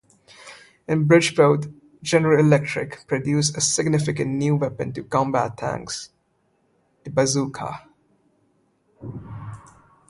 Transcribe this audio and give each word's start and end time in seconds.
In 0.87 1.05
Bridgeport, 1.05 1.67
General 2.01 2.39
Electric 2.43 3.05
produced 3.05 3.55
a 3.55 3.61
significant 3.61 4.31
new 4.31 4.55
weapon 4.55 4.91
to 4.93 5.03
combat 5.03 5.57
tanks: 5.59 6.09
the 7.03 7.11
bazooka. 7.11 7.87